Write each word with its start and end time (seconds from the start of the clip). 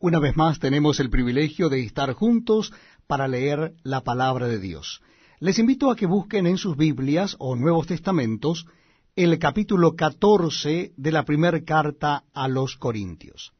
Una 0.00 0.20
vez 0.20 0.36
más 0.36 0.60
tenemos 0.60 1.00
el 1.00 1.10
privilegio 1.10 1.68
de 1.68 1.82
estar 1.82 2.12
juntos 2.12 2.72
para 3.08 3.26
leer 3.26 3.74
la 3.82 4.02
palabra 4.02 4.46
de 4.46 4.60
Dios. 4.60 5.02
Les 5.40 5.58
invito 5.58 5.90
a 5.90 5.96
que 5.96 6.06
busquen 6.06 6.46
en 6.46 6.56
sus 6.56 6.76
Biblias 6.76 7.34
o 7.40 7.56
Nuevos 7.56 7.88
Testamentos 7.88 8.66
el 9.16 9.40
capítulo 9.40 9.96
14 9.96 10.92
de 10.96 11.12
la 11.12 11.24
primera 11.24 11.60
carta 11.64 12.22
a 12.32 12.46
los 12.46 12.76
Corintios. 12.76 13.52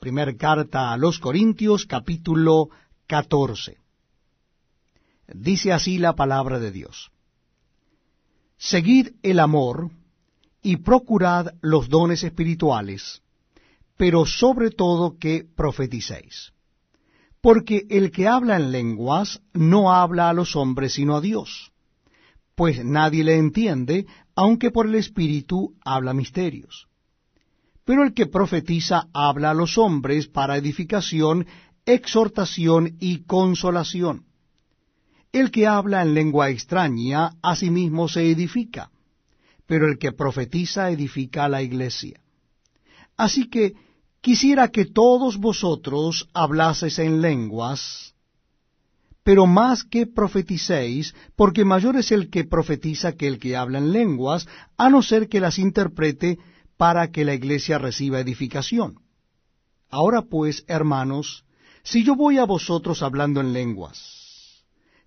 Primer 0.00 0.38
carta 0.38 0.90
a 0.90 0.96
los 0.96 1.18
Corintios, 1.18 1.84
capítulo 1.84 2.70
14. 3.06 3.76
Dice 5.34 5.72
así 5.72 5.98
la 5.98 6.14
palabra 6.14 6.60
de 6.60 6.70
Dios. 6.70 7.10
Seguid 8.56 9.10
el 9.22 9.38
amor 9.38 9.90
y 10.62 10.76
procurad 10.76 11.48
los 11.60 11.90
dones 11.90 12.24
espirituales 12.24 13.21
pero 13.96 14.26
sobre 14.26 14.70
todo 14.70 15.18
que 15.18 15.44
profeticéis. 15.56 16.52
Porque 17.40 17.86
el 17.90 18.10
que 18.10 18.28
habla 18.28 18.56
en 18.56 18.70
lenguas 18.70 19.40
no 19.52 19.92
habla 19.92 20.28
a 20.30 20.32
los 20.32 20.54
hombres 20.54 20.94
sino 20.94 21.16
a 21.16 21.20
Dios, 21.20 21.72
pues 22.54 22.84
nadie 22.84 23.24
le 23.24 23.36
entiende, 23.36 24.06
aunque 24.36 24.70
por 24.70 24.86
el 24.86 24.94
Espíritu 24.94 25.74
habla 25.84 26.14
misterios. 26.14 26.86
Pero 27.84 28.04
el 28.04 28.14
que 28.14 28.26
profetiza 28.26 29.08
habla 29.12 29.50
a 29.50 29.54
los 29.54 29.76
hombres 29.78 30.28
para 30.28 30.56
edificación, 30.56 31.46
exhortación 31.84 32.96
y 33.00 33.24
consolación. 33.24 34.26
El 35.32 35.50
que 35.50 35.66
habla 35.66 36.02
en 36.02 36.14
lengua 36.14 36.50
extraña 36.50 37.32
a 37.42 37.56
sí 37.56 37.70
mismo 37.70 38.06
se 38.08 38.30
edifica, 38.30 38.90
pero 39.66 39.88
el 39.88 39.98
que 39.98 40.12
profetiza 40.12 40.90
edifica 40.90 41.46
a 41.46 41.48
la 41.48 41.62
iglesia. 41.62 42.21
Así 43.26 43.42
que 43.52 43.64
Quisiera 44.22 44.68
que 44.68 44.84
todos 44.84 45.36
vosotros 45.36 46.28
hablaseis 46.32 47.00
en 47.00 47.20
lenguas, 47.20 48.14
pero 49.24 49.46
más 49.48 49.82
que 49.82 50.06
profeticéis, 50.06 51.12
porque 51.34 51.64
mayor 51.64 51.96
es 51.96 52.12
el 52.12 52.30
que 52.30 52.44
profetiza 52.44 53.16
que 53.16 53.26
el 53.26 53.40
que 53.40 53.56
habla 53.56 53.78
en 53.78 53.90
lenguas, 53.92 54.46
a 54.76 54.88
no 54.90 55.02
ser 55.02 55.28
que 55.28 55.40
las 55.40 55.58
interprete 55.58 56.38
para 56.76 57.10
que 57.10 57.24
la 57.24 57.34
iglesia 57.34 57.78
reciba 57.78 58.20
edificación. 58.20 59.00
Ahora 59.90 60.22
pues, 60.22 60.64
hermanos, 60.68 61.44
si 61.82 62.04
yo 62.04 62.14
voy 62.14 62.38
a 62.38 62.44
vosotros 62.44 63.02
hablando 63.02 63.40
en 63.40 63.52
lenguas, 63.52 63.98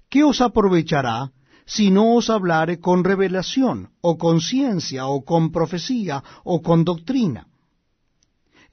¿qué 0.10 0.26
os 0.26 0.42
aprovechará 0.42 1.32
si 1.66 1.90
no 1.90 2.16
os 2.16 2.30
hablare 2.30 2.82
con 2.82 3.06
revelación, 3.06 3.92
o 4.02 4.18
con 4.18 4.42
ciencia, 4.42 5.08
o 5.08 5.24
con 5.24 5.54
profecía, 5.54 6.22
o 6.44 6.62
con 6.62 6.84
doctrina? 6.84 7.48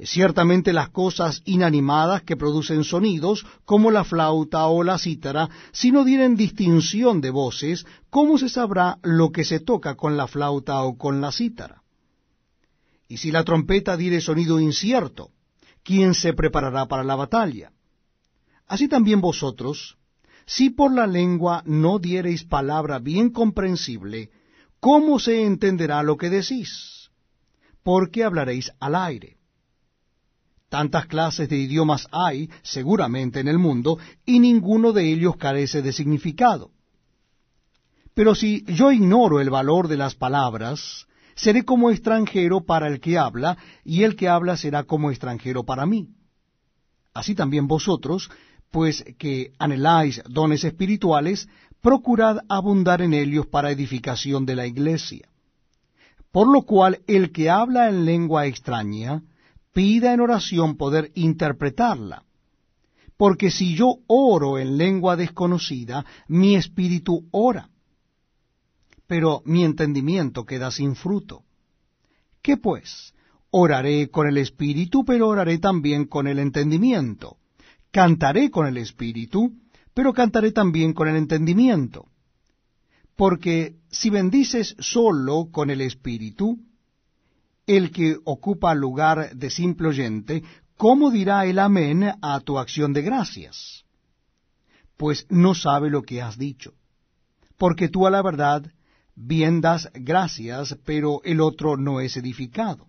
Ciertamente 0.05 0.73
las 0.73 0.89
cosas 0.89 1.43
inanimadas 1.45 2.23
que 2.23 2.37
producen 2.37 2.83
sonidos, 2.83 3.47
como 3.65 3.91
la 3.93 4.03
flauta 4.03 4.67
o 4.67 4.83
la 4.83 4.99
cítara, 4.99 5.49
si 5.71 5.93
no 5.93 6.05
dieren 6.05 6.35
distinción 6.35 7.21
de 7.21 7.31
voces, 7.31 7.87
¿cómo 8.11 8.37
se 8.37 8.49
sabrá 8.49 8.99
lo 9.03 9.31
que 9.31 9.45
se 9.45 9.61
toca 9.61 9.95
con 9.95 10.17
la 10.17 10.27
flauta 10.27 10.83
o 10.83 10.99
con 10.99 11.21
la 11.21 11.31
cítara? 11.31 11.83
Y 13.07 13.19
si 13.19 13.31
la 13.31 13.45
trompeta 13.45 13.97
diere 13.97 14.21
sonido 14.21 14.59
incierto, 14.59 15.31
¿quién 15.85 16.15
se 16.15 16.33
preparará 16.33 16.87
para 16.87 17.05
la 17.05 17.15
batalla? 17.15 17.71
Así 18.67 18.89
también 18.89 19.21
vosotros, 19.21 19.99
si 20.47 20.71
por 20.71 20.93
la 20.93 21.07
lengua 21.07 21.63
no 21.65 22.01
diereis 22.01 22.43
palabra 22.43 22.99
bien 22.99 23.31
comprensible, 23.31 24.31
¿cómo 24.81 25.21
se 25.21 25.45
entenderá 25.45 26.03
lo 26.03 26.17
que 26.17 26.29
decís? 26.29 27.11
Porque 27.85 28.25
hablaréis 28.25 28.73
al 28.81 28.97
aire. 28.97 29.42
Tantas 30.73 31.05
clases 31.05 31.51
de 31.51 31.59
idiomas 31.59 32.09
hay, 32.13 32.49
seguramente, 32.63 33.41
en 33.41 33.49
el 33.49 33.59
mundo, 33.59 33.99
y 34.25 34.39
ninguno 34.39 34.95
de 34.95 35.13
ellos 35.13 35.37
carece 35.37 35.83
de 35.83 35.93
significado. 35.93 36.71
Pero 38.15 38.35
si 38.35 38.65
yo 38.65 38.91
ignoro 38.91 39.43
el 39.43 39.51
valor 39.51 39.87
de 39.87 39.99
las 39.99 40.15
palabras, 40.15 41.07
seré 41.35 41.67
como 41.67 41.91
extranjero 41.91 42.65
para 42.65 42.89
el 42.89 43.01
que 43.01 43.19
habla, 43.19 43.59
y 43.85 44.05
el 44.05 44.17
que 44.17 44.31
habla 44.31 44.57
será 44.57 44.85
como 44.85 45.11
extranjero 45.11 45.63
para 45.63 45.85
mí. 45.85 46.09
Así 47.13 47.35
también 47.35 47.69
vosotros, 47.69 48.31
pues 48.71 49.05
que 49.19 49.53
anheláis 49.59 50.23
dones 50.27 50.65
espirituales, 50.65 51.51
procurad 51.83 52.39
abundar 52.49 53.03
en 53.03 53.13
ellos 53.13 53.47
para 53.47 53.73
edificación 53.73 54.47
de 54.47 54.57
la 54.57 54.67
iglesia. 54.67 55.29
Por 56.31 56.51
lo 56.51 56.63
cual 56.63 57.03
el 57.07 57.31
que 57.31 57.51
habla 57.51 57.91
en 57.91 58.07
lengua 58.07 58.47
extraña, 58.47 59.23
pida 59.73 60.13
en 60.13 60.21
oración 60.21 60.77
poder 60.77 61.11
interpretarla. 61.15 62.25
Porque 63.17 63.51
si 63.51 63.75
yo 63.75 63.97
oro 64.07 64.59
en 64.59 64.77
lengua 64.77 65.17
desconocida, 65.17 66.05
mi 66.29 66.57
espíritu 66.57 67.29
ora, 67.31 67.71
pero 69.07 69.43
mi 69.45 69.65
entendimiento 69.65 70.45
queda 70.45 70.71
sin 70.71 70.97
fruto. 70.97 71.45
¿Qué 72.41 72.57
pues? 72.57 73.15
Oraré 73.51 74.09
con 74.09 74.27
el 74.27 74.39
espíritu, 74.39 75.05
pero 75.05 75.29
oraré 75.29 75.59
también 75.59 76.07
con 76.07 76.27
el 76.27 76.39
entendimiento. 76.39 77.37
Cantaré 77.91 78.51
con 78.51 78.67
el 78.67 78.79
espíritu, 78.79 79.53
pero 79.95 80.13
cantaré 80.13 80.53
también 80.53 80.95
con 80.95 81.09
el 81.09 81.17
entendimiento. 81.17 82.07
Porque 83.15 83.77
si 83.91 84.09
bendices 84.09 84.75
solo 84.79 85.49
con 85.53 85.71
el 85.71 85.83
espíritu, 85.83 86.59
el 87.67 87.91
que 87.91 88.17
ocupa 88.25 88.75
lugar 88.75 89.35
de 89.35 89.51
simple 89.51 89.89
oyente, 89.89 90.43
¿cómo 90.77 91.11
dirá 91.11 91.45
el 91.47 91.59
amén 91.59 92.13
a 92.21 92.41
tu 92.41 92.59
acción 92.59 92.93
de 92.93 93.03
gracias? 93.03 93.85
Pues 94.97 95.27
no 95.31 95.55
sabe 95.55 95.91
lo 95.91 96.03
que 96.03 96.23
has 96.23 96.39
dicho. 96.39 96.75
Porque 97.57 97.89
tú 97.89 98.07
a 98.07 98.11
la 98.11 98.23
verdad 98.23 98.71
bien 99.15 99.61
das 99.61 99.91
gracias, 99.95 100.77
pero 100.85 101.21
el 101.25 101.41
otro 101.41 101.77
no 101.77 102.01
es 102.01 102.17
edificado. 102.17 102.87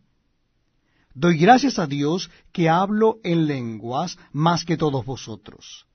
Doy 1.13 1.37
gracias 1.37 1.77
a 1.77 1.85
Dios 1.85 2.31
que 2.51 2.69
hablo 2.69 3.19
en 3.23 3.45
lenguas 3.45 4.17
más 4.31 4.65
que 4.65 4.77
todos 4.77 5.05
vosotros. 5.05 5.85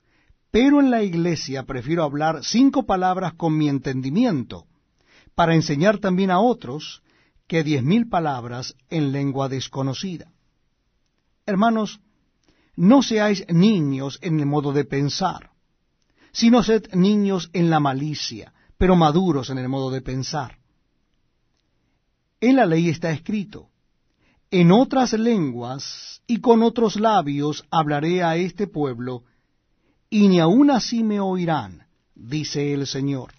Pero 0.50 0.80
en 0.80 0.90
la 0.90 1.02
iglesia 1.02 1.64
prefiero 1.64 2.04
hablar 2.04 2.44
cinco 2.44 2.86
palabras 2.86 3.34
con 3.34 3.56
mi 3.58 3.68
entendimiento, 3.68 4.66
para 5.34 5.54
enseñar 5.54 5.98
también 5.98 6.30
a 6.30 6.40
otros, 6.40 7.02
que 7.48 7.64
diez 7.64 7.82
mil 7.82 8.08
palabras 8.08 8.76
en 8.90 9.10
lengua 9.10 9.48
desconocida. 9.48 10.30
Hermanos, 11.46 12.00
no 12.76 13.02
seáis 13.02 13.44
niños 13.48 14.18
en 14.22 14.38
el 14.38 14.46
modo 14.46 14.72
de 14.72 14.84
pensar, 14.84 15.50
sino 16.30 16.62
sed 16.62 16.92
niños 16.92 17.50
en 17.54 17.70
la 17.70 17.80
malicia, 17.80 18.52
pero 18.76 18.94
maduros 18.94 19.50
en 19.50 19.58
el 19.58 19.68
modo 19.68 19.90
de 19.90 20.02
pensar. 20.02 20.58
En 22.40 22.54
la 22.54 22.66
ley 22.66 22.90
está 22.90 23.10
escrito, 23.10 23.70
en 24.50 24.70
otras 24.70 25.14
lenguas 25.14 26.22
y 26.26 26.40
con 26.40 26.62
otros 26.62 26.96
labios 26.96 27.64
hablaré 27.70 28.22
a 28.22 28.36
este 28.36 28.66
pueblo, 28.66 29.24
y 30.10 30.28
ni 30.28 30.38
aun 30.38 30.70
así 30.70 31.02
me 31.02 31.18
oirán, 31.18 31.86
dice 32.14 32.74
el 32.74 32.86
Señor. 32.86 33.32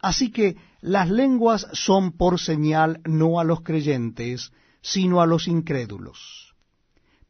Así 0.00 0.30
que 0.30 0.56
las 0.80 1.10
lenguas 1.10 1.66
son 1.72 2.12
por 2.12 2.40
señal 2.40 3.00
no 3.04 3.38
a 3.38 3.44
los 3.44 3.62
creyentes, 3.62 4.52
sino 4.80 5.20
a 5.20 5.26
los 5.26 5.46
incrédulos. 5.46 6.54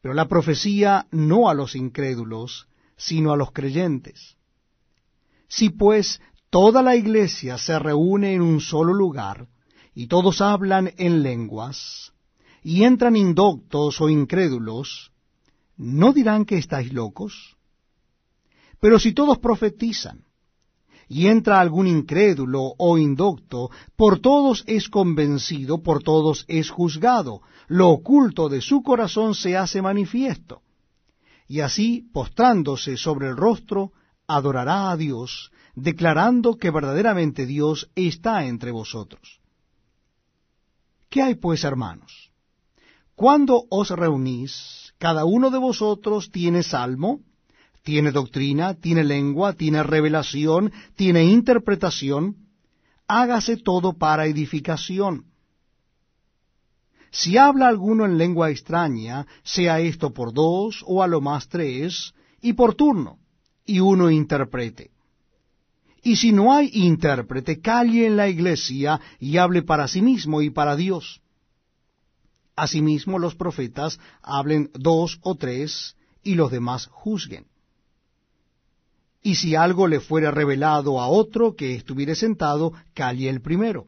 Pero 0.01 0.15
la 0.15 0.29
profecía 0.29 1.07
no 1.11 1.49
a 1.49 1.55
los 1.55 1.75
incrédulos, 1.75 2.69
sino 2.97 3.33
a 3.33 3.37
los 3.37 3.51
creyentes. 3.53 4.37
Si 5.49 5.71
pues 5.71 6.21
toda 6.49 6.83
la 6.83 6.97
iglesia 6.97 7.59
se 7.59 7.79
reúne 7.79 8.35
en 8.35 8.43
un 8.43 8.61
solo 8.61 8.95
lugar, 8.95 9.49
y 9.95 10.07
todos 10.07 10.41
hablan 10.41 10.93
en 10.97 11.23
lenguas, 11.23 12.13
y 12.63 12.85
entran 12.85 13.17
indoctos 13.17 14.01
o 14.01 14.09
incrédulos, 14.09 15.13
¿no 15.77 16.13
dirán 16.13 16.45
que 16.45 16.59
estáis 16.59 16.93
locos? 16.93 17.57
Pero 18.81 18.99
si 18.99 19.13
todos 19.13 19.39
profetizan, 19.39 20.25
y 21.13 21.27
entra 21.27 21.61
algún 21.61 21.89
incrédulo 21.89 22.75
o 22.79 22.97
indocto, 22.97 23.69
por 23.97 24.21
todos 24.21 24.63
es 24.69 24.89
convencido, 24.89 25.83
por 25.83 26.05
todos 26.05 26.45
es 26.47 26.71
juzgado, 26.71 27.43
lo 27.67 27.89
oculto 27.89 28.49
de 28.49 28.61
su 28.61 28.85
corazón 28.85 29.35
se 29.35 29.57
hace 29.57 29.83
manifiesto. 29.83 30.63
Y 31.49 31.61
así, 31.63 32.09
postrándose 32.13 32.97
sobre 32.97 33.27
el 33.27 33.37
rostro, 33.37 33.91
adorará 34.29 34.93
a 34.93 34.97
Dios, 34.97 35.51
declarando 35.75 36.59
que 36.59 36.71
verdaderamente 36.71 37.45
Dios 37.45 37.91
está 37.97 38.47
entre 38.47 38.71
vosotros. 38.71 39.41
¿Qué 41.09 41.23
hay 41.23 41.35
pues, 41.35 41.65
hermanos? 41.65 42.31
Cuando 43.17 43.65
os 43.69 43.91
reunís, 43.91 44.95
cada 44.99 45.25
uno 45.25 45.51
de 45.51 45.59
vosotros 45.59 46.31
tiene 46.31 46.63
salmo, 46.63 47.19
tiene 47.91 48.13
doctrina, 48.13 48.75
tiene 48.75 49.03
lengua, 49.03 49.55
tiene 49.55 49.83
revelación, 49.83 50.73
tiene 50.95 51.25
interpretación, 51.25 52.37
hágase 53.09 53.57
todo 53.57 53.95
para 53.95 54.27
edificación. 54.27 55.25
si 57.11 57.37
habla 57.37 57.67
alguno 57.67 58.05
en 58.05 58.17
lengua 58.17 58.51
extraña, 58.51 59.27
sea 59.43 59.81
esto 59.81 60.13
por 60.15 60.33
dos 60.33 60.85
o 60.87 61.03
a 61.03 61.09
lo 61.09 61.21
más 61.21 61.49
tres, 61.49 62.15
y 62.41 62.53
por 62.53 62.77
turno, 62.77 63.19
y 63.67 63.81
uno 63.81 64.09
interprete. 64.09 64.93
Y 66.05 66.15
si 66.15 66.31
no 66.31 66.53
hay 66.53 66.71
intérprete, 66.73 67.61
calle 67.61 68.07
en 68.07 68.17
la 68.17 68.29
iglesia 68.29 69.01
y 69.19 69.37
hable 69.39 69.63
para 69.63 69.89
sí 69.89 70.01
mismo 70.01 70.43
y 70.43 70.51
para 70.51 70.77
Dios. 70.77 71.21
Asimismo 72.55 73.19
los 73.19 73.35
profetas 73.35 73.99
hablen 74.23 74.71
dos 74.75 75.19
o 75.23 75.35
tres, 75.35 75.97
y 76.23 76.37
los 76.37 76.53
demás 76.53 76.87
juzguen. 76.87 77.50
Y 79.23 79.35
si 79.35 79.55
algo 79.55 79.87
le 79.87 80.01
fuera 80.01 80.31
revelado 80.31 81.01
a 81.01 81.09
otro 81.09 81.55
que 81.55 81.75
estuviere 81.75 82.15
sentado, 82.15 82.73
calle 82.95 83.29
el 83.29 83.41
primero 83.41 83.87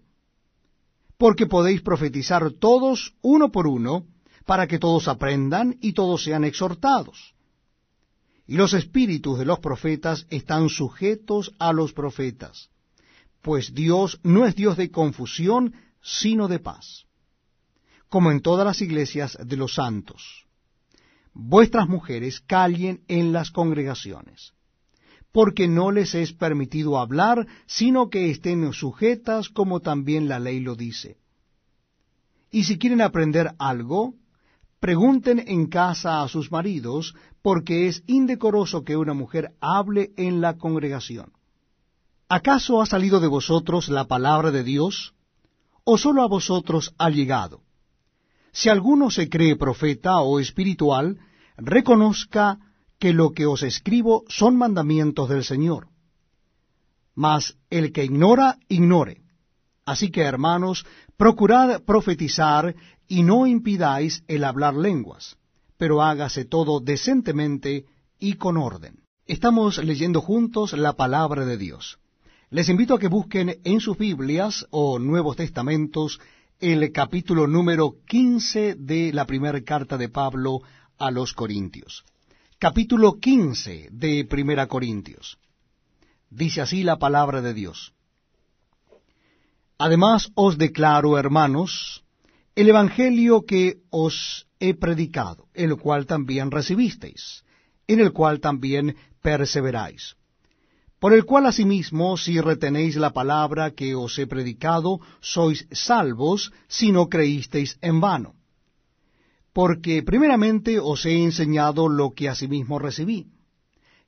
porque 1.22 1.46
podéis 1.46 1.82
profetizar 1.82 2.50
todos 2.54 3.14
uno 3.22 3.52
por 3.52 3.68
uno, 3.68 4.08
para 4.44 4.66
que 4.66 4.80
todos 4.80 5.06
aprendan 5.06 5.78
y 5.80 5.92
todos 5.92 6.24
sean 6.24 6.42
exhortados. 6.42 7.36
Y 8.44 8.56
los 8.56 8.74
espíritus 8.74 9.38
de 9.38 9.44
los 9.44 9.60
profetas 9.60 10.26
están 10.30 10.68
sujetos 10.68 11.54
a 11.60 11.72
los 11.72 11.92
profetas, 11.92 12.70
pues 13.40 13.72
Dios 13.72 14.18
no 14.24 14.46
es 14.46 14.56
Dios 14.56 14.76
de 14.76 14.90
confusión, 14.90 15.76
sino 16.02 16.48
de 16.48 16.58
paz, 16.58 17.04
como 18.08 18.32
en 18.32 18.40
todas 18.40 18.66
las 18.66 18.82
iglesias 18.82 19.38
de 19.40 19.56
los 19.56 19.74
santos. 19.74 20.46
Vuestras 21.34 21.88
mujeres 21.88 22.40
callen 22.40 23.04
en 23.06 23.32
las 23.32 23.52
congregaciones 23.52 24.54
porque 25.32 25.66
no 25.66 25.90
les 25.90 26.14
es 26.14 26.32
permitido 26.32 26.98
hablar, 26.98 27.46
sino 27.66 28.10
que 28.10 28.30
estén 28.30 28.72
sujetas 28.72 29.48
como 29.48 29.80
también 29.80 30.28
la 30.28 30.38
ley 30.38 30.60
lo 30.60 30.76
dice. 30.76 31.18
Y 32.50 32.64
si 32.64 32.78
quieren 32.78 33.00
aprender 33.00 33.54
algo, 33.58 34.14
pregunten 34.78 35.42
en 35.46 35.66
casa 35.66 36.22
a 36.22 36.28
sus 36.28 36.52
maridos, 36.52 37.14
porque 37.40 37.88
es 37.88 38.02
indecoroso 38.06 38.84
que 38.84 38.96
una 38.96 39.14
mujer 39.14 39.52
hable 39.60 40.12
en 40.16 40.42
la 40.42 40.58
congregación. 40.58 41.32
¿Acaso 42.28 42.80
ha 42.80 42.86
salido 42.86 43.20
de 43.20 43.28
vosotros 43.28 43.88
la 43.88 44.06
palabra 44.06 44.50
de 44.50 44.64
Dios? 44.64 45.14
¿O 45.84 45.98
sólo 45.98 46.22
a 46.22 46.28
vosotros 46.28 46.94
ha 46.98 47.10
llegado? 47.10 47.62
Si 48.52 48.68
alguno 48.68 49.10
se 49.10 49.30
cree 49.30 49.56
profeta 49.56 50.20
o 50.20 50.38
espiritual, 50.38 51.18
reconozca 51.56 52.58
que 53.02 53.12
lo 53.12 53.32
que 53.32 53.46
os 53.46 53.64
escribo 53.64 54.22
son 54.28 54.54
mandamientos 54.54 55.28
del 55.28 55.42
Señor. 55.42 55.88
Mas 57.16 57.56
el 57.68 57.90
que 57.92 58.04
ignora, 58.04 58.58
ignore. 58.68 59.22
Así 59.84 60.12
que, 60.12 60.22
hermanos, 60.22 60.86
procurad 61.16 61.82
profetizar 61.82 62.76
y 63.08 63.24
no 63.24 63.48
impidáis 63.48 64.22
el 64.28 64.44
hablar 64.44 64.76
lenguas, 64.76 65.36
pero 65.78 66.00
hágase 66.00 66.44
todo 66.44 66.78
decentemente 66.78 67.86
y 68.20 68.34
con 68.34 68.56
orden. 68.56 69.02
Estamos 69.26 69.78
leyendo 69.78 70.20
juntos 70.20 70.72
la 70.72 70.92
palabra 70.92 71.44
de 71.44 71.56
Dios. 71.56 71.98
Les 72.50 72.68
invito 72.68 72.94
a 72.94 73.00
que 73.00 73.08
busquen 73.08 73.58
en 73.64 73.80
sus 73.80 73.98
Biblias 73.98 74.64
o 74.70 75.00
Nuevos 75.00 75.34
Testamentos 75.34 76.20
el 76.60 76.92
capítulo 76.92 77.48
número 77.48 77.96
15 78.06 78.76
de 78.76 79.12
la 79.12 79.26
primera 79.26 79.60
carta 79.64 79.98
de 79.98 80.08
Pablo 80.08 80.60
a 80.98 81.10
los 81.10 81.32
Corintios 81.32 82.04
capítulo 82.62 83.18
15 83.18 83.88
de 83.90 84.24
Primera 84.24 84.68
Corintios. 84.68 85.36
Dice 86.30 86.60
así 86.60 86.84
la 86.84 86.96
palabra 86.96 87.42
de 87.42 87.54
Dios. 87.54 87.92
Además 89.78 90.30
os 90.36 90.58
declaro, 90.58 91.18
hermanos, 91.18 92.04
el 92.54 92.68
Evangelio 92.68 93.42
que 93.44 93.78
os 93.90 94.46
he 94.60 94.74
predicado, 94.74 95.48
el 95.54 95.74
cual 95.76 96.06
también 96.06 96.52
recibisteis, 96.52 97.42
en 97.88 97.98
el 97.98 98.12
cual 98.12 98.38
también 98.38 98.94
perseveráis. 99.20 100.14
Por 101.00 101.14
el 101.14 101.24
cual 101.24 101.46
asimismo, 101.46 102.16
si 102.16 102.40
retenéis 102.40 102.94
la 102.94 103.12
palabra 103.12 103.72
que 103.72 103.96
os 103.96 104.16
he 104.20 104.28
predicado, 104.28 105.00
sois 105.20 105.66
salvos 105.72 106.52
si 106.68 106.92
no 106.92 107.08
creísteis 107.08 107.76
en 107.80 108.00
vano 108.00 108.36
porque 109.52 110.02
primeramente 110.02 110.78
os 110.78 111.04
he 111.04 111.22
enseñado 111.22 111.88
lo 111.88 112.12
que 112.12 112.28
asimismo 112.28 112.78
recibí, 112.78 113.26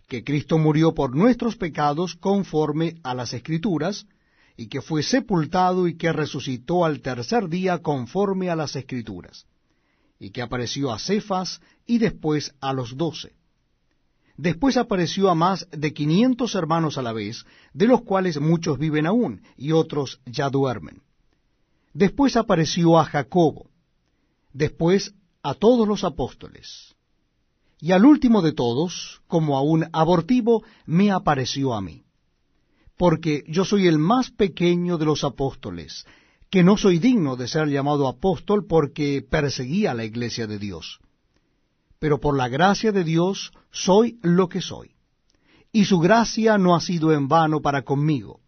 que 0.08 0.24
Cristo 0.24 0.58
murió 0.58 0.94
por 0.94 1.14
nuestros 1.14 1.56
pecados 1.56 2.14
conforme 2.14 2.96
a 3.02 3.14
las 3.14 3.32
Escrituras, 3.32 4.06
y 4.56 4.68
que 4.68 4.80
fue 4.80 5.02
sepultado 5.02 5.88
y 5.88 5.96
que 5.96 6.12
resucitó 6.12 6.84
al 6.84 7.00
tercer 7.00 7.48
día 7.48 7.78
conforme 7.78 8.50
a 8.50 8.56
las 8.56 8.76
Escrituras, 8.76 9.46
y 10.18 10.30
que 10.30 10.42
apareció 10.42 10.92
a 10.92 10.98
Cefas 10.98 11.60
y 11.86 11.98
después 11.98 12.54
a 12.60 12.72
los 12.72 12.96
doce. 12.96 13.32
Después 14.36 14.76
apareció 14.76 15.30
a 15.30 15.34
más 15.34 15.68
de 15.70 15.92
quinientos 15.92 16.54
hermanos 16.54 16.98
a 16.98 17.02
la 17.02 17.12
vez, 17.12 17.44
de 17.72 17.86
los 17.86 18.02
cuales 18.02 18.40
muchos 18.40 18.78
viven 18.78 19.06
aún, 19.06 19.42
y 19.56 19.72
otros 19.72 20.20
ya 20.26 20.50
duermen. 20.50 21.02
Después 21.92 22.36
apareció 22.36 22.98
a 22.98 23.04
Jacobo, 23.04 23.70
después 24.52 25.14
a 25.44 25.52
todos 25.52 25.86
los 25.86 26.04
apóstoles. 26.04 26.94
Y 27.78 27.92
al 27.92 28.06
último 28.06 28.40
de 28.40 28.52
todos, 28.52 29.20
como 29.26 29.58
a 29.58 29.60
un 29.60 29.86
abortivo, 29.92 30.64
me 30.86 31.10
apareció 31.10 31.74
a 31.74 31.82
mí. 31.82 32.02
Porque 32.96 33.44
yo 33.46 33.66
soy 33.66 33.86
el 33.86 33.98
más 33.98 34.30
pequeño 34.30 34.96
de 34.96 35.04
los 35.04 35.22
apóstoles, 35.22 36.06
que 36.50 36.64
no 36.64 36.78
soy 36.78 36.98
digno 36.98 37.36
de 37.36 37.46
ser 37.46 37.68
llamado 37.68 38.08
apóstol 38.08 38.64
porque 38.66 39.20
perseguía 39.20 39.92
la 39.92 40.06
iglesia 40.06 40.46
de 40.46 40.58
Dios. 40.58 40.98
Pero 41.98 42.20
por 42.20 42.36
la 42.36 42.48
gracia 42.48 42.90
de 42.90 43.04
Dios 43.04 43.52
soy 43.70 44.18
lo 44.22 44.48
que 44.48 44.62
soy. 44.62 44.92
Y 45.72 45.84
su 45.84 45.98
gracia 45.98 46.56
no 46.56 46.74
ha 46.74 46.80
sido 46.80 47.12
en 47.12 47.28
vano 47.28 47.60
para 47.60 47.82
conmigo. 47.82 48.40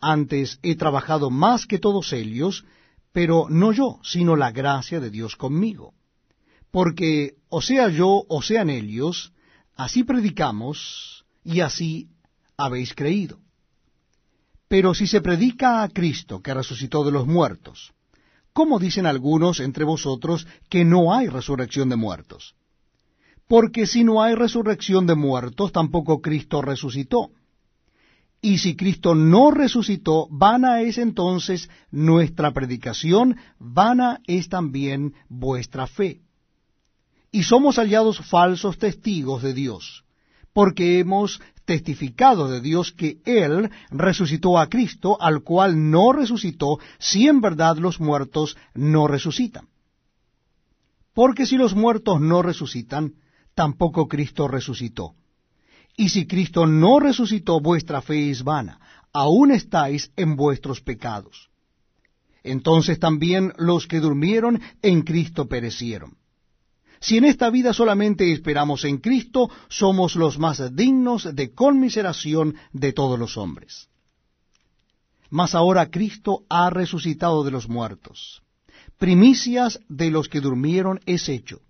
Antes 0.00 0.58
he 0.62 0.74
trabajado 0.74 1.30
más 1.30 1.66
que 1.66 1.78
todos 1.78 2.12
ellos, 2.12 2.64
pero 3.12 3.46
no 3.48 3.70
yo, 3.70 4.00
sino 4.02 4.34
la 4.34 4.50
gracia 4.50 4.98
de 4.98 5.10
Dios 5.10 5.36
conmigo 5.36 5.94
porque 6.72 7.36
o 7.50 7.60
sea 7.60 7.88
yo 7.90 8.24
o 8.28 8.42
sean 8.42 8.70
ellos, 8.70 9.32
así 9.76 10.02
predicamos 10.02 11.24
y 11.44 11.60
así 11.60 12.08
habéis 12.56 12.94
creído. 12.94 13.38
Pero 14.68 14.94
si 14.94 15.06
se 15.06 15.20
predica 15.20 15.82
a 15.82 15.88
Cristo 15.90 16.40
que 16.40 16.54
resucitó 16.54 17.04
de 17.04 17.12
los 17.12 17.26
muertos, 17.26 17.92
¿cómo 18.54 18.78
dicen 18.78 19.04
algunos 19.04 19.60
entre 19.60 19.84
vosotros 19.84 20.46
que 20.70 20.84
no 20.84 21.14
hay 21.14 21.28
resurrección 21.28 21.90
de 21.90 21.96
muertos? 21.96 22.54
Porque 23.46 23.86
si 23.86 24.02
no 24.02 24.22
hay 24.22 24.34
resurrección 24.34 25.06
de 25.06 25.14
muertos, 25.14 25.72
tampoco 25.72 26.22
Cristo 26.22 26.62
resucitó. 26.62 27.32
Y 28.40 28.58
si 28.58 28.76
Cristo 28.76 29.14
no 29.14 29.50
resucitó, 29.50 30.26
vana 30.30 30.80
es 30.80 30.96
entonces 30.96 31.68
nuestra 31.90 32.52
predicación, 32.52 33.36
vana 33.58 34.20
es 34.26 34.48
también 34.48 35.12
vuestra 35.28 35.86
fe 35.86 36.22
y 37.32 37.44
somos 37.44 37.76
hallados 37.76 38.18
falsos 38.18 38.78
testigos 38.78 39.42
de 39.42 39.54
Dios, 39.54 40.04
porque 40.52 40.98
hemos 40.98 41.40
testificado 41.64 42.48
de 42.48 42.60
Dios 42.60 42.92
que 42.92 43.20
Él 43.24 43.70
resucitó 43.90 44.58
a 44.58 44.68
Cristo, 44.68 45.16
al 45.20 45.42
cual 45.42 45.90
no 45.90 46.12
resucitó, 46.12 46.78
si 46.98 47.26
en 47.26 47.40
verdad 47.40 47.78
los 47.78 48.00
muertos 48.00 48.56
no 48.74 49.08
resucitan. 49.08 49.68
Porque 51.14 51.46
si 51.46 51.56
los 51.56 51.74
muertos 51.74 52.20
no 52.20 52.42
resucitan, 52.42 53.14
tampoco 53.54 54.08
Cristo 54.08 54.46
resucitó. 54.46 55.14
Y 55.96 56.10
si 56.10 56.26
Cristo 56.26 56.66
no 56.66 57.00
resucitó, 57.00 57.60
vuestra 57.60 58.02
fe 58.02 58.30
es 58.30 58.44
vana, 58.44 58.78
aún 59.12 59.52
estáis 59.52 60.10
en 60.16 60.36
vuestros 60.36 60.80
pecados. 60.80 61.50
Entonces 62.42 62.98
también 62.98 63.52
los 63.56 63.86
que 63.86 64.00
durmieron 64.00 64.60
en 64.82 65.02
Cristo 65.02 65.48
perecieron. 65.48 66.16
Si 67.02 67.16
en 67.16 67.24
esta 67.24 67.50
vida 67.50 67.72
solamente 67.72 68.32
esperamos 68.32 68.84
en 68.84 68.98
Cristo, 68.98 69.50
somos 69.68 70.14
los 70.14 70.38
más 70.38 70.74
dignos 70.76 71.34
de 71.34 71.52
conmiseración 71.52 72.54
de 72.72 72.92
todos 72.92 73.18
los 73.18 73.36
hombres. 73.36 73.88
Mas 75.28 75.56
ahora 75.56 75.90
Cristo 75.90 76.44
ha 76.48 76.70
resucitado 76.70 77.42
de 77.42 77.50
los 77.50 77.68
muertos. 77.68 78.42
Primicias 78.98 79.80
de 79.88 80.12
los 80.12 80.28
que 80.28 80.40
durmieron 80.40 81.00
es 81.04 81.28
hecho. 81.28 81.60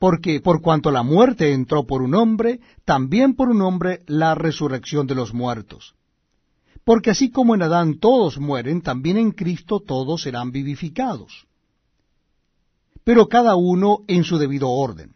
Porque 0.00 0.40
por 0.40 0.60
cuanto 0.60 0.90
la 0.90 1.04
muerte 1.04 1.52
entró 1.52 1.86
por 1.86 2.02
un 2.02 2.16
hombre, 2.16 2.58
también 2.84 3.34
por 3.36 3.48
un 3.48 3.62
hombre 3.62 4.02
la 4.08 4.34
resurrección 4.34 5.06
de 5.06 5.14
los 5.14 5.32
muertos. 5.32 5.94
Porque 6.82 7.10
así 7.10 7.30
como 7.30 7.54
en 7.54 7.62
Adán 7.62 8.00
todos 8.00 8.40
mueren, 8.40 8.82
también 8.82 9.18
en 9.18 9.30
Cristo 9.30 9.78
todos 9.78 10.22
serán 10.22 10.50
vivificados 10.50 11.46
pero 13.04 13.28
cada 13.28 13.54
uno 13.54 14.00
en 14.08 14.24
su 14.24 14.38
debido 14.38 14.70
orden. 14.70 15.14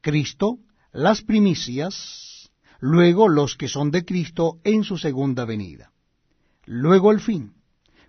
Cristo, 0.00 0.58
las 0.92 1.22
primicias, 1.22 2.50
luego 2.80 3.28
los 3.28 3.56
que 3.56 3.68
son 3.68 3.90
de 3.90 4.04
Cristo 4.04 4.58
en 4.64 4.82
su 4.82 4.96
segunda 4.96 5.44
venida. 5.44 5.92
Luego 6.64 7.12
el 7.12 7.20
fin, 7.20 7.52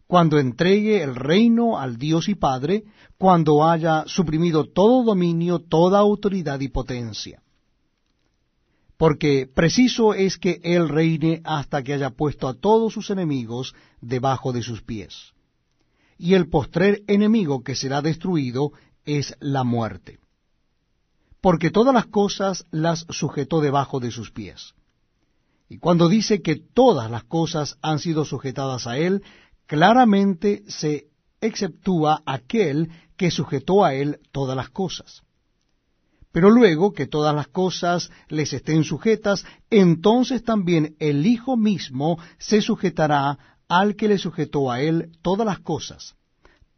cuando 0.07 0.39
entregue 0.39 1.03
el 1.03 1.15
reino 1.15 1.77
al 1.77 1.97
Dios 1.97 2.29
y 2.29 2.35
Padre, 2.35 2.83
cuando 3.17 3.67
haya 3.67 4.03
suprimido 4.07 4.65
todo 4.65 5.03
dominio, 5.03 5.59
toda 5.59 5.99
autoridad 5.99 6.59
y 6.59 6.69
potencia. 6.69 7.41
Porque 8.97 9.47
preciso 9.47 10.13
es 10.13 10.37
que 10.37 10.59
Él 10.63 10.87
reine 10.89 11.41
hasta 11.43 11.81
que 11.81 11.93
haya 11.93 12.11
puesto 12.11 12.47
a 12.47 12.53
todos 12.53 12.93
sus 12.93 13.09
enemigos 13.09 13.73
debajo 13.99 14.53
de 14.53 14.61
sus 14.61 14.81
pies. 14.81 15.33
Y 16.17 16.35
el 16.35 16.49
postrer 16.49 17.01
enemigo 17.07 17.63
que 17.63 17.75
será 17.75 18.01
destruido 18.01 18.73
es 19.05 19.35
la 19.39 19.63
muerte. 19.63 20.19
Porque 21.41 21.71
todas 21.71 21.93
las 21.93 22.05
cosas 22.05 22.65
las 22.71 23.05
sujetó 23.09 23.61
debajo 23.61 23.99
de 23.99 24.11
sus 24.11 24.31
pies. 24.31 24.73
Y 25.69 25.77
cuando 25.77 26.09
dice 26.09 26.41
que 26.41 26.55
todas 26.57 27.09
las 27.09 27.23
cosas 27.23 27.77
han 27.81 27.99
sido 27.99 28.25
sujetadas 28.25 28.87
a 28.87 28.97
Él, 28.97 29.23
claramente 29.65 30.63
se 30.67 31.07
exceptúa 31.41 32.21
aquel 32.25 32.89
que 33.17 33.31
sujetó 33.31 33.83
a 33.83 33.93
él 33.93 34.19
todas 34.31 34.55
las 34.55 34.69
cosas. 34.69 35.23
Pero 36.31 36.49
luego 36.49 36.93
que 36.93 37.07
todas 37.07 37.35
las 37.35 37.47
cosas 37.47 38.09
les 38.29 38.53
estén 38.53 38.83
sujetas, 38.83 39.45
entonces 39.69 40.43
también 40.43 40.95
el 40.99 41.25
Hijo 41.25 41.57
mismo 41.57 42.17
se 42.37 42.61
sujetará 42.61 43.37
al 43.67 43.95
que 43.95 44.07
le 44.07 44.17
sujetó 44.17 44.71
a 44.71 44.81
él 44.81 45.11
todas 45.21 45.45
las 45.45 45.59
cosas, 45.59 46.15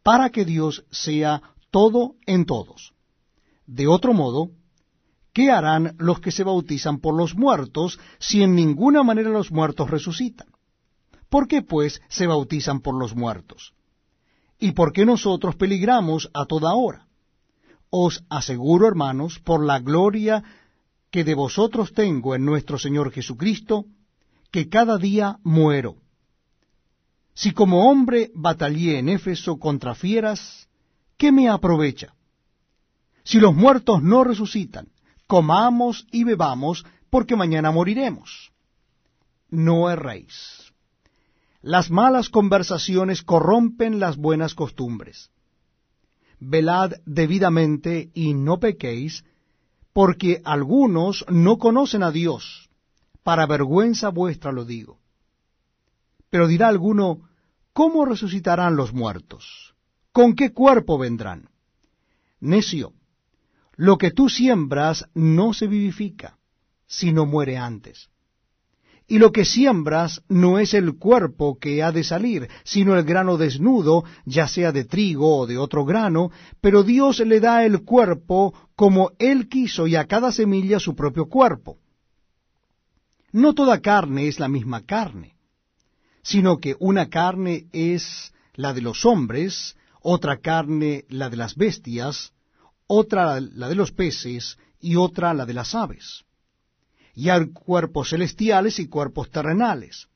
para 0.02 0.30
que 0.30 0.44
Dios 0.44 0.84
sea 0.90 1.40
todo 1.74 2.14
en 2.24 2.46
todos. 2.46 2.94
De 3.66 3.88
otro 3.88 4.14
modo, 4.14 4.52
¿qué 5.32 5.50
harán 5.50 5.96
los 5.98 6.20
que 6.20 6.30
se 6.30 6.44
bautizan 6.44 7.00
por 7.00 7.16
los 7.16 7.34
muertos 7.34 7.98
si 8.20 8.44
en 8.44 8.54
ninguna 8.54 9.02
manera 9.02 9.30
los 9.30 9.50
muertos 9.50 9.90
resucitan? 9.90 10.46
¿Por 11.28 11.48
qué 11.48 11.62
pues 11.62 12.00
se 12.08 12.28
bautizan 12.28 12.78
por 12.78 12.94
los 12.96 13.16
muertos? 13.16 13.74
¿Y 14.60 14.70
por 14.70 14.92
qué 14.92 15.04
nosotros 15.04 15.56
peligramos 15.56 16.30
a 16.32 16.46
toda 16.46 16.74
hora? 16.74 17.08
Os 17.90 18.22
aseguro, 18.28 18.86
hermanos, 18.86 19.40
por 19.40 19.64
la 19.64 19.80
gloria 19.80 20.44
que 21.10 21.24
de 21.24 21.34
vosotros 21.34 21.92
tengo 21.92 22.36
en 22.36 22.44
nuestro 22.44 22.78
Señor 22.78 23.10
Jesucristo, 23.10 23.86
que 24.52 24.68
cada 24.68 24.96
día 24.96 25.38
muero. 25.42 25.96
Si 27.34 27.50
como 27.50 27.90
hombre 27.90 28.30
batallé 28.32 29.00
en 29.00 29.08
Éfeso 29.08 29.58
contra 29.58 29.96
fieras, 29.96 30.68
¿qué 31.24 31.32
me 31.32 31.48
aprovecha? 31.48 32.14
Si 33.22 33.40
los 33.40 33.54
muertos 33.54 34.02
no 34.02 34.24
resucitan, 34.24 34.88
comamos 35.26 36.06
y 36.12 36.22
bebamos, 36.22 36.84
porque 37.08 37.34
mañana 37.34 37.70
moriremos. 37.70 38.52
No 39.48 39.88
erréis. 39.88 40.70
Las 41.62 41.90
malas 41.90 42.28
conversaciones 42.28 43.22
corrompen 43.22 44.00
las 44.00 44.18
buenas 44.18 44.54
costumbres. 44.54 45.30
Velad 46.40 46.92
debidamente 47.06 48.10
y 48.12 48.34
no 48.34 48.60
pequéis, 48.60 49.24
porque 49.94 50.42
algunos 50.44 51.24
no 51.30 51.56
conocen 51.56 52.02
a 52.02 52.10
Dios. 52.10 52.68
Para 53.22 53.46
vergüenza 53.46 54.10
vuestra 54.10 54.52
lo 54.52 54.66
digo. 54.66 54.98
Pero 56.28 56.48
dirá 56.48 56.68
alguno, 56.68 57.22
¿cómo 57.72 58.04
resucitarán 58.04 58.76
los 58.76 58.92
muertos? 58.92 59.73
¿Con 60.14 60.36
qué 60.36 60.52
cuerpo 60.52 60.96
vendrán? 60.96 61.48
Necio, 62.38 62.92
lo 63.74 63.98
que 63.98 64.12
tú 64.12 64.28
siembras 64.28 65.06
no 65.12 65.52
se 65.52 65.66
vivifica, 65.66 66.38
sino 66.86 67.26
muere 67.26 67.56
antes. 67.56 68.10
Y 69.08 69.18
lo 69.18 69.32
que 69.32 69.44
siembras 69.44 70.22
no 70.28 70.60
es 70.60 70.72
el 70.72 70.98
cuerpo 70.98 71.58
que 71.58 71.82
ha 71.82 71.90
de 71.90 72.04
salir, 72.04 72.48
sino 72.62 72.96
el 72.96 73.02
grano 73.02 73.36
desnudo, 73.36 74.04
ya 74.24 74.46
sea 74.46 74.70
de 74.70 74.84
trigo 74.84 75.38
o 75.38 75.46
de 75.48 75.58
otro 75.58 75.84
grano, 75.84 76.30
pero 76.60 76.84
Dios 76.84 77.18
le 77.18 77.40
da 77.40 77.64
el 77.64 77.82
cuerpo 77.82 78.54
como 78.76 79.10
Él 79.18 79.48
quiso 79.48 79.88
y 79.88 79.96
a 79.96 80.06
cada 80.06 80.30
semilla 80.30 80.78
su 80.78 80.94
propio 80.94 81.28
cuerpo. 81.28 81.78
No 83.32 83.52
toda 83.52 83.80
carne 83.80 84.28
es 84.28 84.38
la 84.38 84.46
misma 84.46 84.86
carne, 84.86 85.34
sino 86.22 86.58
que 86.58 86.76
una 86.78 87.10
carne 87.10 87.66
es 87.72 88.32
la 88.54 88.72
de 88.72 88.80
los 88.80 89.04
hombres, 89.04 89.74
otra 90.04 90.36
carne 90.36 91.04
la 91.08 91.28
de 91.28 91.36
las 91.36 91.56
bestias, 91.56 92.32
otra 92.86 93.40
la 93.40 93.68
de 93.68 93.74
los 93.74 93.90
peces 93.90 94.56
y 94.80 94.94
otra 94.94 95.34
la 95.34 95.46
de 95.46 95.54
las 95.54 95.74
aves 95.74 96.24
y 97.14 97.28
hay 97.28 97.46
cuerpos 97.52 98.10
celestiales 98.10 98.78
y 98.78 98.88
cuerpos 98.88 99.30
terrenales. 99.30 100.08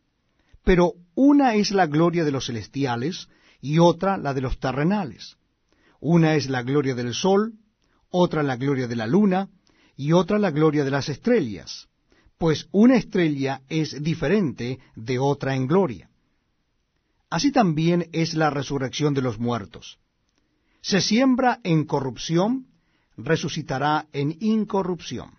Pero 0.64 0.94
una 1.14 1.54
es 1.54 1.70
la 1.70 1.86
gloria 1.86 2.24
de 2.24 2.32
los 2.32 2.46
celestiales 2.46 3.28
y 3.60 3.78
otra 3.78 4.16
la 4.18 4.34
de 4.34 4.40
los 4.40 4.58
terrenales. 4.58 5.36
Una 6.00 6.34
es 6.34 6.48
la 6.48 6.62
gloria 6.62 6.94
del 6.94 7.14
sol, 7.14 7.54
otra 8.10 8.42
la 8.42 8.56
gloria 8.56 8.88
de 8.88 8.96
la 8.96 9.06
luna 9.06 9.48
y 9.96 10.12
otra 10.12 10.38
la 10.38 10.50
gloria 10.50 10.84
de 10.84 10.90
las 10.90 11.08
estrellas, 11.08 11.88
pues 12.36 12.68
una 12.70 12.96
estrella 12.96 13.62
es 13.68 14.02
diferente 14.02 14.78
de 14.94 15.18
otra 15.18 15.54
en 15.54 15.66
gloria. 15.66 16.08
Así 17.30 17.52
también 17.52 18.08
es 18.12 18.34
la 18.34 18.50
resurrección 18.50 19.14
de 19.14 19.22
los 19.22 19.38
muertos. 19.38 19.98
Se 20.80 21.00
siembra 21.00 21.60
en 21.64 21.84
corrupción, 21.84 22.68
resucitará 23.16 24.06
en 24.12 24.36
incorrupción 24.40 25.38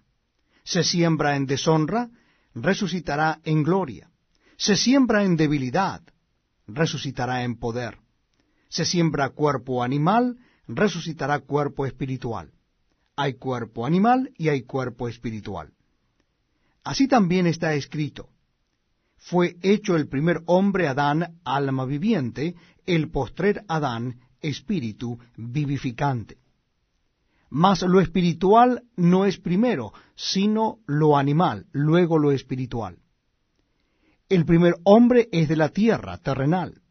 se 0.70 0.84
siembra 0.84 1.36
en 1.36 1.48
deshonra, 1.48 2.12
resucitará 2.54 3.40
en 3.44 3.64
gloria. 3.64 4.12
Se 4.56 4.76
siembra 4.76 5.24
en 5.24 5.36
debilidad, 5.36 6.04
resucitará 6.68 7.44
en 7.44 7.58
poder. 7.58 7.98
Se 8.70 8.86
siembra 8.86 9.30
cuerpo 9.30 9.82
animal, 9.82 10.38
resucitará 10.68 11.40
cuerpo 11.40 11.88
espiritual. 11.88 12.52
Hay 13.16 13.34
cuerpo 13.34 13.84
animal 13.84 14.32
y 14.38 14.50
hay 14.50 14.62
cuerpo 14.62 15.08
espiritual. 15.08 15.74
Así 16.84 17.08
también 17.08 17.48
está 17.48 17.74
escrito. 17.74 18.30
Fue 19.20 19.58
hecho 19.62 19.96
el 19.96 20.08
primer 20.08 20.42
hombre 20.46 20.88
Adán 20.88 21.40
alma 21.44 21.86
viviente, 21.86 22.56
el 22.86 23.12
postrer 23.12 23.64
Adán 23.68 24.20
espíritu 24.42 25.20
vivificante. 25.36 26.38
Mas 27.50 27.82
lo 27.82 28.00
espiritual 28.00 28.84
no 28.96 29.26
es 29.26 29.38
primero, 29.38 29.92
sino 30.16 30.80
lo 30.86 31.18
animal, 31.18 31.66
luego 31.72 32.18
lo 32.18 32.32
espiritual. 32.32 33.00
El 34.30 34.46
primer 34.46 34.76
hombre 34.84 35.28
es 35.32 35.50
de 35.50 35.56
la 35.56 35.70
tierra, 35.70 36.18
terrenal. 36.18 36.82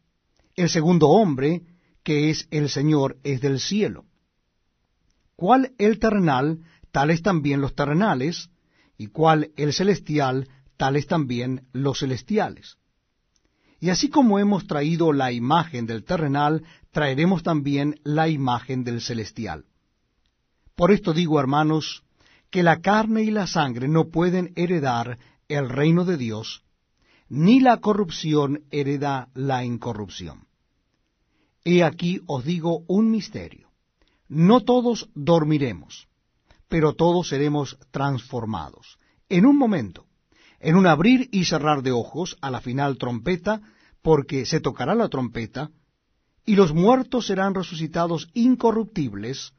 El 0.55 0.69
segundo 0.69 1.07
hombre, 1.07 1.63
que 2.03 2.29
es 2.29 2.47
el 2.51 2.69
Señor, 2.69 3.17
es 3.23 3.41
del 3.41 3.59
cielo. 3.59 4.05
¿Cuál 5.35 5.71
el 5.77 5.99
terrenal, 5.99 6.59
tales 6.91 7.21
también 7.21 7.61
los 7.61 7.73
terrenales, 7.73 8.49
y 8.97 9.07
cuál 9.07 9.51
el 9.55 9.71
celestial, 9.71 10.49
tales 10.79 11.07
también 11.07 11.67
los 11.73 11.99
celestiales. 11.99 12.77
Y 13.81 13.89
así 13.89 14.07
como 14.09 14.39
hemos 14.39 14.65
traído 14.65 15.11
la 15.11 15.33
imagen 15.33 15.85
del 15.85 16.05
terrenal, 16.05 16.63
traeremos 16.91 17.43
también 17.43 17.99
la 18.05 18.29
imagen 18.29 18.85
del 18.85 19.01
celestial. 19.01 19.65
Por 20.75 20.91
esto 20.91 21.11
digo, 21.13 21.37
hermanos, 21.37 22.03
que 22.49 22.63
la 22.63 22.79
carne 22.79 23.23
y 23.23 23.31
la 23.31 23.45
sangre 23.45 23.89
no 23.89 24.07
pueden 24.07 24.53
heredar 24.55 25.19
el 25.49 25.67
reino 25.67 26.05
de 26.05 26.15
Dios, 26.15 26.63
ni 27.27 27.59
la 27.59 27.77
corrupción 27.77 28.63
hereda 28.71 29.27
la 29.33 29.65
incorrupción. 29.65 30.47
He 31.65 31.83
aquí 31.83 32.21
os 32.25 32.45
digo 32.45 32.85
un 32.87 33.11
misterio. 33.11 33.69
No 34.29 34.61
todos 34.61 35.09
dormiremos, 35.13 36.07
pero 36.69 36.93
todos 36.93 37.27
seremos 37.27 37.77
transformados. 37.91 38.97
En 39.27 39.45
un 39.45 39.57
momento, 39.57 40.08
en 40.59 40.75
un 40.75 40.87
abrir 40.87 41.29
y 41.31 41.45
cerrar 41.45 41.83
de 41.83 41.91
ojos, 41.91 42.37
a 42.41 42.51
la 42.51 42.61
final 42.61 42.97
trompeta, 42.97 43.61
porque 44.01 44.45
se 44.45 44.59
tocará 44.59 44.95
la 44.95 45.09
trompeta, 45.09 45.71
y 46.45 46.55
los 46.55 46.73
muertos 46.73 47.27
serán 47.27 47.53
resucitados 47.53 48.29
incorruptibles, 48.33 49.53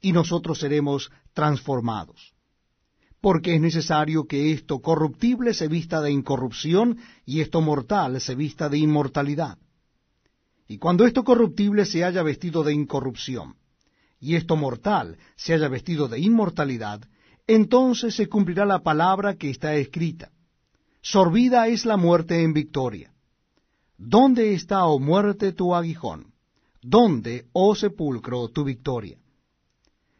y 0.00 0.12
nosotros 0.12 0.58
seremos 0.58 1.10
transformados. 1.32 2.34
Porque 3.20 3.56
es 3.56 3.60
necesario 3.60 4.26
que 4.26 4.52
esto 4.52 4.80
corruptible 4.80 5.52
se 5.52 5.66
vista 5.66 6.00
de 6.00 6.12
incorrupción 6.12 6.98
y 7.26 7.40
esto 7.40 7.60
mortal 7.60 8.20
se 8.20 8.36
vista 8.36 8.68
de 8.68 8.78
inmortalidad. 8.78 9.58
Y 10.68 10.78
cuando 10.78 11.04
esto 11.04 11.24
corruptible 11.24 11.84
se 11.84 12.04
haya 12.04 12.22
vestido 12.22 12.62
de 12.62 12.74
incorrupción 12.74 13.56
y 14.20 14.36
esto 14.36 14.54
mortal 14.54 15.16
se 15.34 15.54
haya 15.54 15.68
vestido 15.68 16.06
de 16.06 16.20
inmortalidad, 16.20 17.00
entonces 17.48 18.14
se 18.14 18.28
cumplirá 18.28 18.66
la 18.66 18.80
palabra 18.80 19.34
que 19.34 19.50
está 19.50 19.74
escrita. 19.74 20.30
Sorbida 21.00 21.68
es 21.68 21.86
la 21.86 21.96
muerte 21.96 22.42
en 22.42 22.52
victoria. 22.52 23.12
¿Dónde 23.96 24.54
está, 24.54 24.86
oh 24.86 24.98
muerte, 24.98 25.52
tu 25.52 25.74
aguijón? 25.74 26.32
¿Dónde, 26.82 27.46
oh 27.52 27.74
sepulcro, 27.74 28.48
tu 28.48 28.64
victoria? 28.64 29.18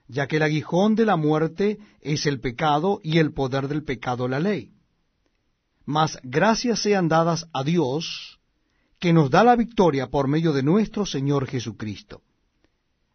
ya 0.08 0.26
que 0.26 0.36
el 0.36 0.42
aguijón 0.42 0.94
de 0.94 1.04
la 1.04 1.16
muerte 1.16 1.78
es 2.00 2.26
el 2.26 2.40
pecado 2.40 2.98
y 3.02 3.18
el 3.18 3.32
poder 3.32 3.68
del 3.68 3.84
pecado 3.84 4.26
la 4.26 4.40
ley. 4.40 4.72
Mas 5.84 6.18
gracias 6.22 6.80
sean 6.80 7.08
dadas 7.08 7.46
a 7.52 7.62
Dios, 7.62 8.40
que 8.98 9.12
nos 9.12 9.30
da 9.30 9.44
la 9.44 9.54
victoria 9.54 10.08
por 10.08 10.26
medio 10.26 10.52
de 10.52 10.62
nuestro 10.62 11.06
Señor 11.06 11.46
Jesucristo. 11.46 12.22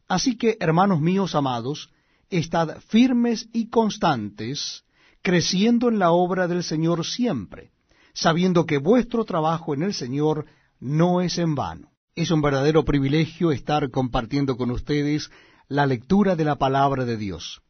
Así 0.08 0.38
que, 0.38 0.58
hermanos 0.60 1.02
míos 1.02 1.36
amados, 1.36 1.90
estad 2.30 2.80
firmes 2.88 3.50
y 3.52 3.70
constantes, 3.70 4.84
creciendo 5.24 5.88
en 5.88 6.00
la 6.00 6.12
obra 6.12 6.48
del 6.48 6.64
Señor 6.64 7.06
siempre, 7.06 7.72
sabiendo 8.14 8.66
que 8.66 8.78
vuestro 8.78 9.24
trabajo 9.24 9.74
en 9.74 9.82
el 9.82 9.94
Señor 9.94 10.46
no 10.80 11.22
es 11.22 11.38
en 11.38 11.56
vano. 11.56 11.92
Es 12.14 12.30
un 12.30 12.42
verdadero 12.42 12.84
privilegio 12.84 13.52
estar 13.52 13.90
compartiendo 13.90 14.58
con 14.58 14.70
ustedes 14.70 15.32
la 15.70 15.88
lectura 15.88 16.36
de 16.36 16.44
la 16.44 16.58
palabra 16.58 17.06
de 17.06 17.18
Dios. 17.18 17.62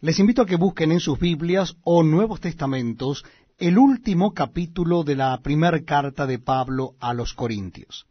Les 0.00 0.18
invito 0.20 0.42
a 0.42 0.46
que 0.46 0.56
busquen 0.56 0.92
en 0.92 1.00
sus 1.00 1.18
Biblias 1.18 1.76
o 1.82 2.04
Nuevos 2.04 2.40
Testamentos 2.40 3.24
el 3.58 3.78
último 3.78 4.32
capítulo 4.32 5.02
de 5.02 5.16
la 5.16 5.36
primera 5.40 5.82
carta 5.82 6.26
de 6.26 6.38
Pablo 6.38 6.94
a 7.00 7.12
los 7.14 7.34
Corintios. 7.34 8.06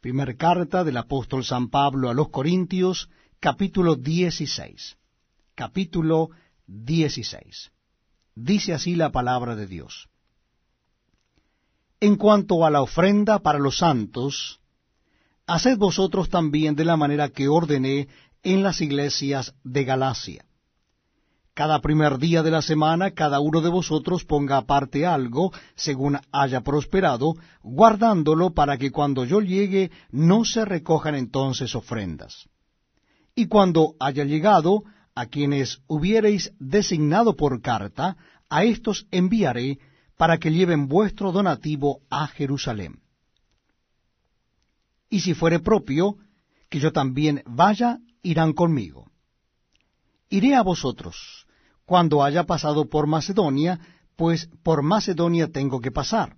Primer 0.00 0.36
carta 0.36 0.82
del 0.82 0.96
apóstol 0.96 1.44
San 1.44 1.68
Pablo 1.68 2.10
a 2.10 2.14
los 2.14 2.30
Corintios, 2.30 3.08
capítulo 3.38 3.94
16. 3.94 4.96
Capítulo 5.54 6.30
16. 6.66 7.70
Dice 8.36 8.74
así 8.74 8.94
la 8.94 9.10
palabra 9.10 9.56
de 9.56 9.66
Dios. 9.66 10.10
En 12.00 12.16
cuanto 12.16 12.66
a 12.66 12.70
la 12.70 12.82
ofrenda 12.82 13.38
para 13.38 13.58
los 13.58 13.78
santos, 13.78 14.60
haced 15.46 15.78
vosotros 15.78 16.28
también 16.28 16.76
de 16.76 16.84
la 16.84 16.98
manera 16.98 17.30
que 17.30 17.48
ordené 17.48 18.08
en 18.42 18.62
las 18.62 18.82
iglesias 18.82 19.54
de 19.64 19.84
Galacia. 19.84 20.44
Cada 21.54 21.80
primer 21.80 22.18
día 22.18 22.42
de 22.42 22.50
la 22.50 22.60
semana 22.60 23.12
cada 23.12 23.40
uno 23.40 23.62
de 23.62 23.70
vosotros 23.70 24.26
ponga 24.26 24.58
aparte 24.58 25.06
algo, 25.06 25.52
según 25.74 26.18
haya 26.30 26.60
prosperado, 26.60 27.36
guardándolo 27.62 28.52
para 28.52 28.76
que 28.76 28.90
cuando 28.90 29.24
yo 29.24 29.40
llegue 29.40 29.90
no 30.10 30.44
se 30.44 30.66
recojan 30.66 31.14
entonces 31.14 31.74
ofrendas. 31.74 32.50
Y 33.34 33.46
cuando 33.46 33.94
haya 33.98 34.24
llegado, 34.24 34.82
a 35.16 35.26
quienes 35.26 35.80
hubiereis 35.88 36.52
designado 36.60 37.34
por 37.34 37.62
carta, 37.62 38.16
a 38.50 38.64
éstos 38.64 39.06
enviaré 39.10 39.78
para 40.16 40.38
que 40.38 40.52
lleven 40.52 40.86
vuestro 40.88 41.32
donativo 41.32 42.02
a 42.10 42.26
Jerusalén. 42.28 43.00
Y 45.08 45.20
si 45.20 45.32
fuere 45.34 45.58
propio, 45.58 46.18
que 46.68 46.80
yo 46.80 46.92
también 46.92 47.42
vaya, 47.46 47.98
irán 48.22 48.52
conmigo. 48.52 49.10
Iré 50.28 50.54
a 50.54 50.62
vosotros, 50.62 51.46
cuando 51.86 52.22
haya 52.22 52.44
pasado 52.44 52.88
por 52.88 53.06
Macedonia, 53.06 53.80
pues 54.16 54.50
por 54.62 54.82
Macedonia 54.82 55.48
tengo 55.48 55.80
que 55.80 55.92
pasar. 55.92 56.36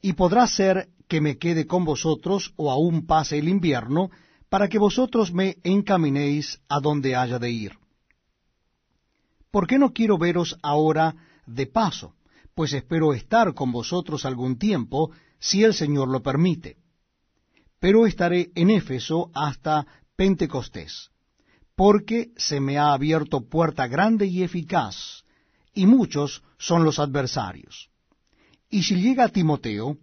Y 0.00 0.14
podrá 0.14 0.46
ser 0.48 0.88
que 1.06 1.20
me 1.20 1.38
quede 1.38 1.66
con 1.66 1.84
vosotros 1.84 2.52
o 2.56 2.72
aún 2.72 3.06
pase 3.06 3.38
el 3.38 3.48
invierno, 3.48 4.10
para 4.54 4.68
que 4.68 4.78
vosotros 4.78 5.32
me 5.32 5.56
encaminéis 5.64 6.60
a 6.68 6.78
donde 6.78 7.16
haya 7.16 7.40
de 7.40 7.50
ir. 7.50 7.72
¿Por 9.50 9.66
qué 9.66 9.80
no 9.80 9.92
quiero 9.92 10.16
veros 10.16 10.56
ahora 10.62 11.16
de 11.44 11.66
paso? 11.66 12.14
Pues 12.54 12.72
espero 12.72 13.14
estar 13.14 13.52
con 13.52 13.72
vosotros 13.72 14.24
algún 14.24 14.56
tiempo, 14.56 15.10
si 15.40 15.64
el 15.64 15.74
Señor 15.74 16.06
lo 16.06 16.22
permite. 16.22 16.76
Pero 17.80 18.06
estaré 18.06 18.52
en 18.54 18.70
Éfeso 18.70 19.32
hasta 19.34 19.88
Pentecostés 20.14 21.10
porque 21.74 22.30
se 22.36 22.60
me 22.60 22.78
ha 22.78 22.92
abierto 22.92 23.48
puerta 23.48 23.88
grande 23.88 24.26
y 24.26 24.44
eficaz, 24.44 25.24
y 25.74 25.86
muchos 25.86 26.44
son 26.58 26.84
los 26.84 27.00
adversarios. 27.00 27.90
Y 28.70 28.84
si 28.84 28.94
llega 29.02 29.28
Timoteo, 29.30 29.98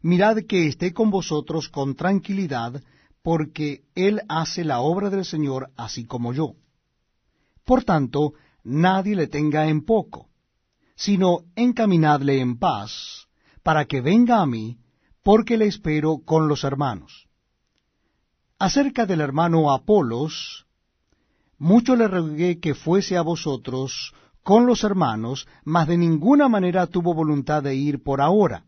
mirad 0.00 0.44
que 0.48 0.68
esté 0.68 0.92
con 0.92 1.10
vosotros 1.10 1.68
con 1.68 1.96
tranquilidad, 1.96 2.80
porque 3.26 3.82
él 3.96 4.22
hace 4.28 4.62
la 4.62 4.78
obra 4.78 5.10
del 5.10 5.24
Señor 5.24 5.72
así 5.76 6.04
como 6.04 6.32
yo. 6.32 6.54
Por 7.64 7.82
tanto, 7.82 8.34
nadie 8.62 9.16
le 9.16 9.26
tenga 9.26 9.66
en 9.66 9.84
poco, 9.84 10.28
sino 10.94 11.40
encaminadle 11.56 12.38
en 12.38 12.56
paz, 12.56 13.26
para 13.64 13.86
que 13.86 14.00
venga 14.00 14.40
a 14.40 14.46
mí, 14.46 14.78
porque 15.24 15.56
le 15.56 15.66
espero 15.66 16.18
con 16.24 16.46
los 16.46 16.62
hermanos. 16.62 17.26
Acerca 18.60 19.06
del 19.06 19.20
hermano 19.20 19.72
Apolos, 19.72 20.68
mucho 21.58 21.96
le 21.96 22.06
rogué 22.06 22.60
que 22.60 22.76
fuese 22.76 23.16
a 23.16 23.22
vosotros 23.22 24.14
con 24.44 24.66
los 24.66 24.84
hermanos, 24.84 25.48
mas 25.64 25.88
de 25.88 25.98
ninguna 25.98 26.48
manera 26.48 26.86
tuvo 26.86 27.12
voluntad 27.12 27.64
de 27.64 27.74
ir 27.74 28.04
por 28.04 28.20
ahora, 28.20 28.66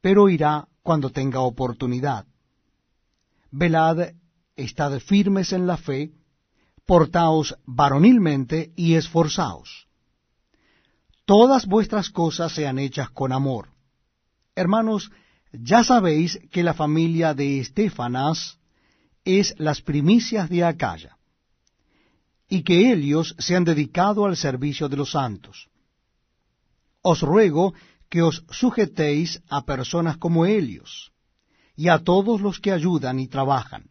pero 0.00 0.28
irá 0.28 0.66
cuando 0.82 1.10
tenga 1.10 1.42
oportunidad. 1.42 2.26
Velad, 3.56 4.14
estad 4.56 4.98
firmes 4.98 5.52
en 5.52 5.68
la 5.68 5.76
fe, 5.76 6.10
portaos 6.84 7.54
varonilmente 7.64 8.72
y 8.74 8.94
esforzaos. 8.94 9.86
Todas 11.24 11.64
vuestras 11.64 12.10
cosas 12.10 12.50
sean 12.50 12.80
hechas 12.80 13.10
con 13.10 13.30
amor. 13.30 13.68
Hermanos, 14.56 15.12
ya 15.52 15.84
sabéis 15.84 16.40
que 16.50 16.64
la 16.64 16.74
familia 16.74 17.32
de 17.32 17.60
Estefanas 17.60 18.58
es 19.24 19.54
las 19.58 19.80
primicias 19.80 20.50
de 20.50 20.64
Acaya 20.64 21.16
y 22.48 22.64
que 22.64 22.92
ellos 22.92 23.36
se 23.38 23.54
han 23.54 23.64
dedicado 23.64 24.26
al 24.26 24.36
servicio 24.36 24.88
de 24.88 24.96
los 24.96 25.12
santos. 25.12 25.68
Os 27.02 27.20
ruego 27.20 27.72
que 28.08 28.20
os 28.20 28.44
sujetéis 28.50 29.40
a 29.48 29.64
personas 29.64 30.16
como 30.16 30.44
ellos, 30.44 31.13
y 31.76 31.88
a 31.88 31.98
todos 31.98 32.40
los 32.40 32.60
que 32.60 32.72
ayudan 32.72 33.18
y 33.18 33.28
trabajan. 33.28 33.90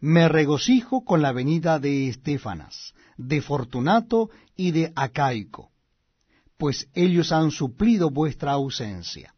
Me 0.00 0.28
regocijo 0.28 1.04
con 1.04 1.22
la 1.22 1.32
venida 1.32 1.78
de 1.78 2.08
Estefanas, 2.08 2.94
de 3.16 3.40
Fortunato 3.40 4.30
y 4.56 4.72
de 4.72 4.92
Acaico, 4.94 5.70
pues 6.56 6.88
ellos 6.94 7.32
han 7.32 7.50
suplido 7.50 8.10
vuestra 8.10 8.52
ausencia. 8.52 9.34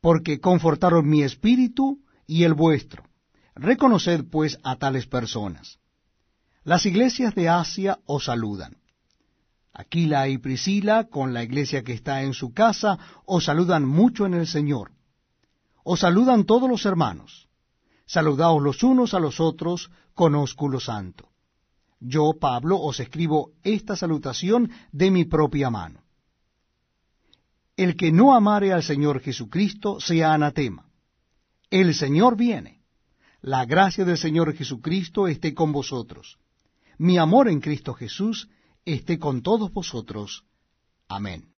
Porque 0.00 0.40
confortaron 0.40 1.08
mi 1.08 1.22
espíritu 1.22 2.00
y 2.26 2.44
el 2.44 2.54
vuestro. 2.54 3.04
Reconoced 3.54 4.24
pues 4.30 4.58
a 4.62 4.76
tales 4.76 5.06
personas. 5.06 5.78
Las 6.62 6.86
iglesias 6.86 7.34
de 7.34 7.48
Asia 7.48 7.98
os 8.04 8.26
saludan. 8.26 8.76
Aquila 9.72 10.28
y 10.28 10.38
Priscila, 10.38 11.04
con 11.04 11.34
la 11.34 11.42
iglesia 11.42 11.82
que 11.82 11.92
está 11.92 12.22
en 12.22 12.34
su 12.34 12.52
casa, 12.52 12.98
os 13.24 13.44
saludan 13.44 13.84
mucho 13.84 14.26
en 14.26 14.34
el 14.34 14.46
Señor. 14.46 14.92
Os 15.92 16.00
saludan 16.00 16.40
todos 16.44 16.68
los 16.68 16.84
hermanos. 16.90 17.48
Saludaos 18.06 18.62
los 18.62 18.82
unos 18.82 19.14
a 19.14 19.20
los 19.20 19.36
otros 19.40 19.90
con 20.14 20.34
ósculo 20.34 20.78
santo. 20.80 21.22
Yo, 22.00 22.24
Pablo, 22.46 22.74
os 22.88 23.00
escribo 23.00 23.38
esta 23.62 23.94
salutación 24.02 24.70
de 24.92 25.10
mi 25.10 25.24
propia 25.24 25.68
mano. 25.70 26.00
El 27.76 27.96
que 27.96 28.10
no 28.12 28.34
amare 28.34 28.72
al 28.72 28.82
Señor 28.82 29.20
Jesucristo 29.20 30.00
sea 30.00 30.34
anatema. 30.34 30.84
El 31.70 31.94
Señor 31.94 32.36
viene. 32.36 32.82
La 33.40 33.64
gracia 33.64 34.04
del 34.04 34.18
Señor 34.18 34.52
Jesucristo 34.54 35.28
esté 35.28 35.54
con 35.54 35.70
vosotros 35.72 36.38
mi 36.98 37.16
amor 37.16 37.48
en 37.48 37.60
Cristo 37.60 37.94
Jesús 37.94 38.48
esté 38.84 39.18
con 39.18 39.42
todos 39.42 39.72
vosotros. 39.72 40.44
Amén. 41.06 41.54